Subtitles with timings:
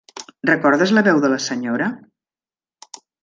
[0.49, 1.91] Recordes la veu de la senyora?